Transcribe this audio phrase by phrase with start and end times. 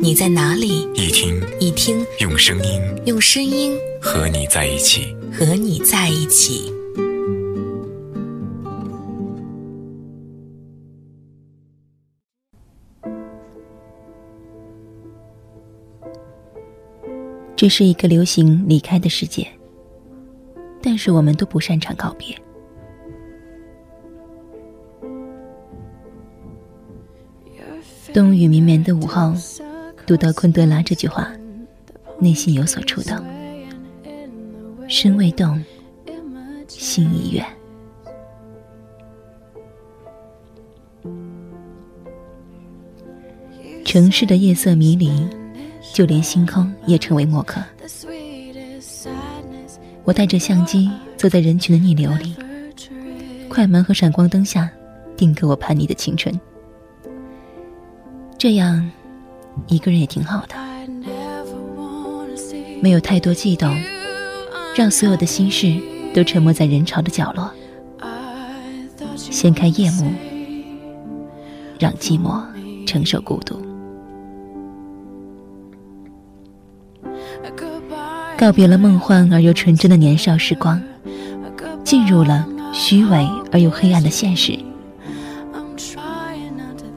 [0.00, 6.72] 你在哪里，一听一听，用声音，用声音和你在一起，和你在一起。
[17.56, 19.46] 这是一个流行离开的世界，
[20.82, 22.36] 但是我们都不擅长告别。
[28.12, 29.32] 冬雨绵绵的午后，
[30.06, 31.32] 读到昆德拉这句话，
[32.18, 33.16] 内心有所触动。
[34.88, 35.62] 身未动，
[36.68, 37.46] 心已远。
[43.84, 45.26] 城市的夜色迷离。
[45.92, 47.62] 就连星空也成为墨客。
[50.02, 52.34] 我带着相机坐在人群的逆流里，
[53.48, 54.68] 快门和闪光灯下
[55.16, 56.34] 定格我叛逆的青春。
[58.36, 58.90] 这样，
[59.66, 60.54] 一个人也挺好的，
[62.80, 63.74] 没有太多悸动，
[64.74, 65.74] 让所有的心事
[66.12, 67.50] 都沉没在人潮的角落。
[69.16, 70.12] 掀开夜幕，
[71.78, 72.42] 让寂寞
[72.86, 73.60] 承受孤独。
[78.36, 80.82] 告别了梦幻而又纯真的年少时光，
[81.82, 84.58] 进入了虚伪而又黑暗的现实。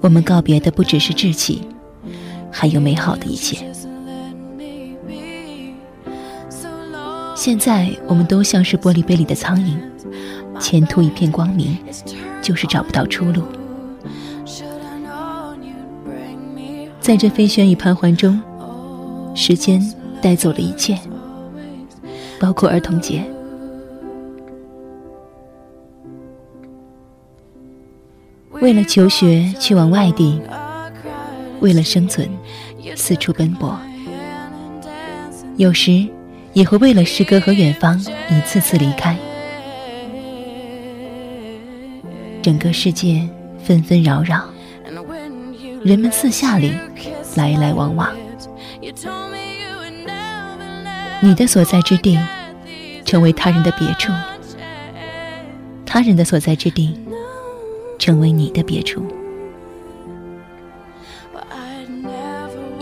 [0.00, 1.62] 我们告别的不只是稚气，
[2.56, 3.66] 还有美好的一切。
[7.34, 9.76] 现在我们都像是玻璃杯里的苍蝇，
[10.60, 11.76] 前途一片光明，
[12.40, 13.42] 就是找不到出路。
[17.00, 18.40] 在这飞旋与盘桓中，
[19.34, 19.82] 时间
[20.22, 20.96] 带走了一切。
[22.40, 23.24] 包括儿童节，
[28.50, 30.40] 为了求学去往外地，
[31.64, 32.28] 为了生存
[32.94, 33.74] 四处奔波，
[35.56, 36.06] 有时
[36.52, 37.98] 也会为了诗歌和远方
[38.28, 39.16] 一次次离开。
[42.42, 43.26] 整个世界
[43.64, 44.44] 纷纷扰扰，
[45.82, 46.70] 人们四下里
[47.34, 48.14] 来来往往。
[51.20, 52.18] 你的所在之地，
[53.06, 54.12] 成为他人的别处；
[55.86, 56.94] 他人的所在之地，
[57.98, 59.02] 成为你的别处。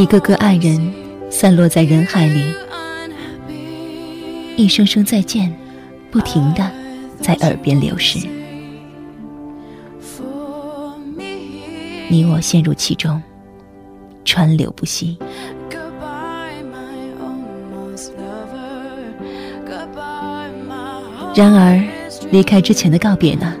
[0.00, 0.94] 一个个爱人
[1.28, 2.42] 散落在人海里，
[4.56, 5.54] 一声声再见，
[6.10, 6.70] 不停的
[7.20, 8.18] 在耳边流逝。
[12.08, 13.22] 你我陷入其中，
[14.24, 15.18] 川流不息。
[21.34, 21.78] 然而，
[22.30, 23.52] 离开之前的告别呢？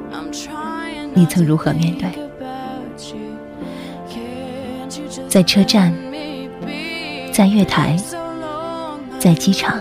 [1.12, 2.08] 你曾如何面对？
[5.28, 5.94] 在车站，
[7.32, 7.96] 在月台，
[9.18, 9.78] 在机场，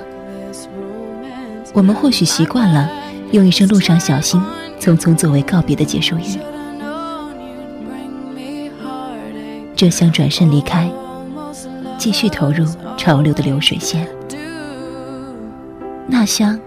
[1.73, 2.89] 我们或许习惯了
[3.31, 4.41] 用一声“路上小心”
[4.79, 6.39] 匆匆作为告别的结束语。
[9.75, 10.89] 这厢转身离开，
[11.97, 12.65] 继续投入
[12.97, 14.07] 潮流的流水线。
[16.07, 16.59] 那厢。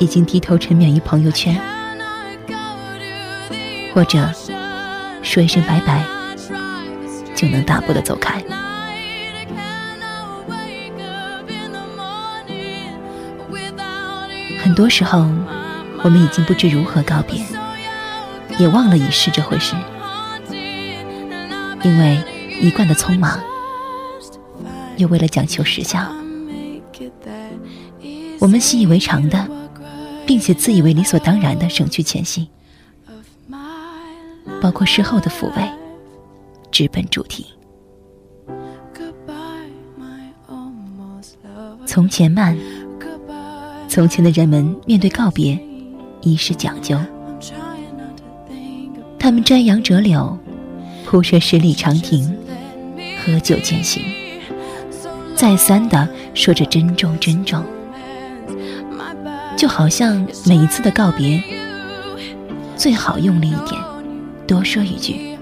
[0.00, 1.60] 已经低头沉湎于朋友圈，
[3.92, 4.30] 或者
[5.24, 6.04] 说一声拜拜，
[7.34, 8.40] 就能大步的走开。
[14.58, 15.20] 很多时候，
[16.02, 17.40] 我们已经不知如何告别，
[18.58, 19.74] 也忘了已是这回事，
[21.82, 22.22] 因为
[22.60, 23.40] 一贯的匆忙，
[24.96, 26.00] 又为了讲求时效，
[28.40, 29.48] 我们习以为常的。
[30.26, 32.46] 并且自以为理所当然的省去前行，
[34.60, 35.66] 包括事后的抚慰，
[36.70, 37.46] 直奔主题。
[41.86, 42.54] 从前慢，
[43.88, 45.58] 从前的人们面对告别，
[46.20, 46.96] 一是讲究。
[49.18, 50.38] 他们摘杨折柳，
[51.06, 52.36] 铺设十里长亭，
[53.24, 54.02] 喝酒践行，
[55.34, 57.64] 再三的说着珍重珍重。
[59.56, 61.42] 就好像每一次的告别，
[62.76, 63.80] 最好用力一点，
[64.46, 65.36] 多说一句，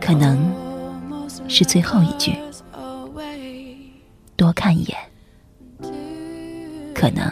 [0.00, 0.38] 可能
[1.48, 2.36] 是最后一句，
[4.36, 4.96] 多看一眼，
[7.04, 7.30] 可能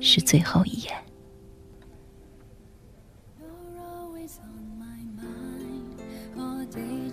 [0.00, 0.92] 是最后一眼。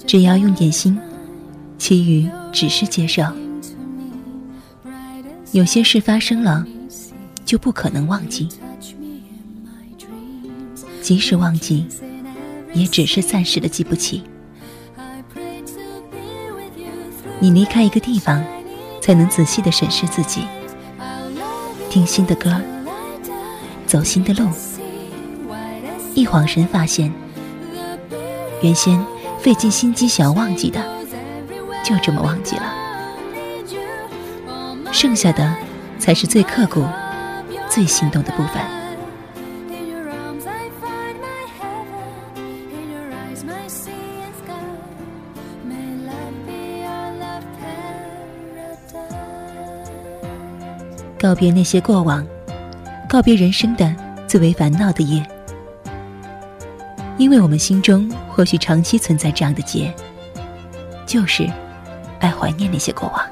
[0.06, 1.00] 只要用点心，
[1.77, 3.24] 其余只是接受。
[5.54, 6.65] 有些事发生了，
[7.45, 8.50] 就不可能忘记；
[11.01, 11.88] 即使忘记，
[12.74, 14.21] 也只是暂时的记不起。
[17.39, 18.44] 你离开一个地方，
[19.01, 20.45] 才能仔细的审视自己，
[21.94, 22.50] 听新的歌，
[23.86, 24.50] 走新的路。
[26.16, 27.13] 一晃神，发现
[28.63, 29.00] 原先
[29.40, 30.84] 费尽心机想要忘记的，
[31.84, 32.63] 就这么忘记了。
[34.92, 35.56] 剩下的，
[36.00, 36.84] 才是最刻骨、
[37.69, 38.83] 最心动的部分。
[51.24, 52.28] 告别那些过往，
[53.08, 53.96] 告别人生的
[54.28, 55.25] 最为烦恼的夜，
[57.18, 59.96] 因为我们心中或许长期存在这样的结，
[61.06, 61.50] 就是
[62.20, 63.25] 爱怀念那些过往。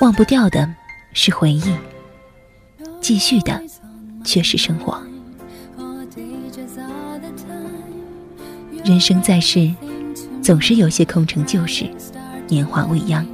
[0.00, 0.68] 忘不掉的
[1.12, 1.76] 是回忆，
[3.00, 3.62] 继续的
[4.24, 5.00] 却是生活。
[8.84, 9.72] 人生在世，
[10.42, 11.88] 总是有些空城旧事，
[12.48, 13.24] 年华未央。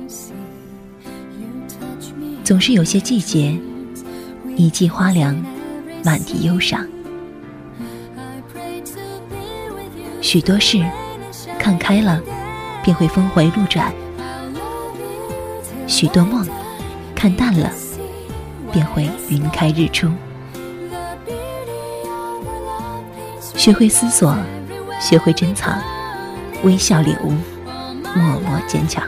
[2.53, 3.59] 总是有些季节，
[4.59, 5.35] 一季花凉，
[6.05, 6.87] 满地忧伤。
[10.21, 10.85] 许多事，
[11.59, 12.21] 看开了，
[12.85, 13.91] 便会峰回路转；
[15.87, 16.47] 许多梦，
[17.15, 17.73] 看淡了，
[18.71, 20.11] 便会云开日出。
[23.57, 24.37] 学会思索，
[25.01, 25.81] 学会珍藏，
[26.65, 27.31] 微笑领悟，
[28.15, 29.03] 默默坚强。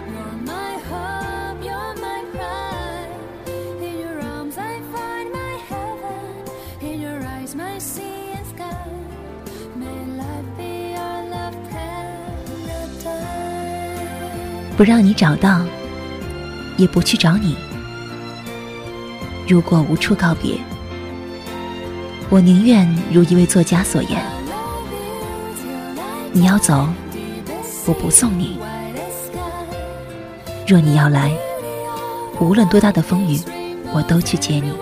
[14.77, 15.65] 不让你找到，
[16.77, 17.57] 也不去找你。
[19.47, 20.59] 如果无处告别，
[22.29, 24.21] 我宁愿如一位作家所言：
[26.33, 26.89] 你要走，
[27.87, 28.59] 我不送你；
[30.67, 31.31] 若你要来，
[32.41, 33.41] 无论多大的风雨，
[33.93, 34.73] 我都去接你。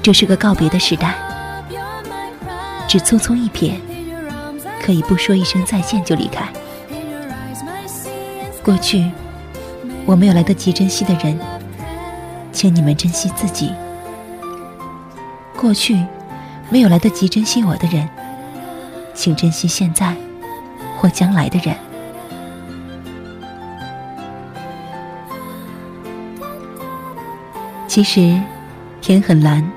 [0.00, 1.16] 这是个告别的时代，
[2.86, 3.80] 只匆匆一瞥。
[4.82, 6.46] 可以不说一声再见就离开。
[8.62, 9.10] 过去
[10.04, 11.38] 我没有来得及珍惜的人，
[12.50, 13.72] 请你们珍惜自己。
[15.56, 15.96] 过去
[16.68, 18.08] 没有来得及珍惜我的人，
[19.14, 20.16] 请珍惜现在
[20.98, 21.76] 或将来的人。
[27.86, 28.40] 其实
[29.00, 29.70] 天很蓝，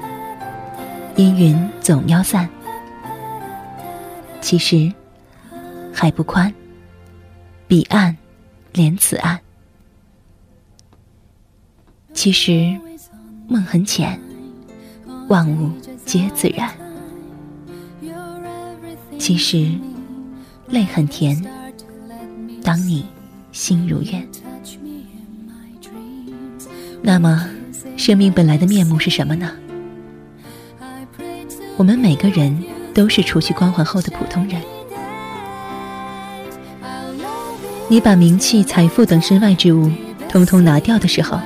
[1.15, 2.49] 阴云总要散。
[4.45, 4.93] 其实，
[5.91, 6.53] 海不宽，
[7.67, 8.15] 彼岸
[8.73, 9.41] 连此岸。
[12.13, 12.77] 其实，
[13.47, 14.21] 梦很浅，
[15.29, 15.71] 万物
[16.05, 16.71] 皆自然。
[19.17, 19.67] 其实，
[20.67, 21.43] 泪很甜，
[22.63, 23.03] 当你
[23.51, 24.29] 心如愿。
[27.01, 27.49] 那么，
[27.97, 29.51] 生命本来的面目是什么呢？
[31.77, 32.74] 我们每个人。
[32.95, 34.59] 都是除去光环后的普通人。
[37.89, 39.91] 你把名气、财富等身外之物
[40.29, 41.37] 通通拿掉的时候，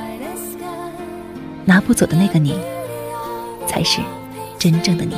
[1.65, 2.53] 拿不走的那个你，
[3.67, 3.99] 才是
[4.57, 5.15] 真正的你。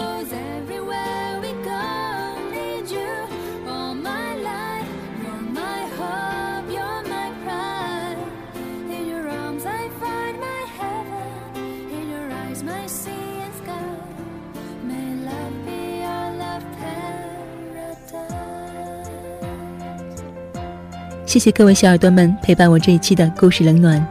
[21.31, 24.05] 谢谢各位小耳朵们陪伴我这一期的故事冷暖，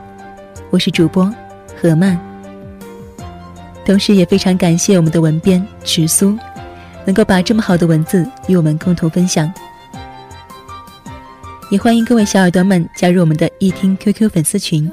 [0.71, 1.31] 我是主播
[1.79, 2.19] 何曼。
[3.85, 6.35] 同时也非常感谢我们的文编池苏，
[7.05, 9.53] 能够把这么好的文字与我们共同分享。
[11.69, 14.91] 也欢迎各位小耳朵们加入我们的易听 QQ 粉丝群：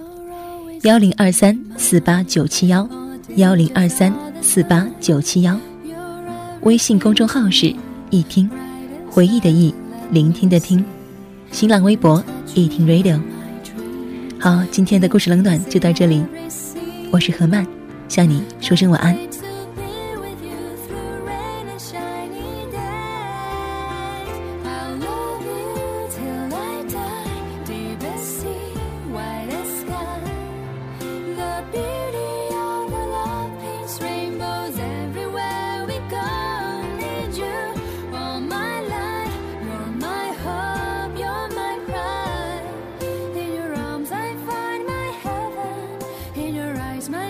[0.82, 2.90] 幺零二三四八九七幺
[3.38, 5.58] 幺零二三四八九七幺。
[6.64, 7.74] 微信公众号是
[8.10, 8.52] 易听，
[9.10, 9.74] 回忆的忆，
[10.12, 10.84] 聆听的听。
[11.52, 12.24] 新浪微博
[12.54, 13.20] 一听 Radio，
[14.40, 16.24] 好，今天的故事冷暖就到这里，
[17.12, 17.66] 我是何曼，
[18.08, 19.27] 向你说声晚安。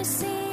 [0.07, 0.46] see